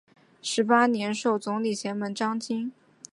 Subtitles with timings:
[0.41, 2.71] 十八年授总理衙门章京。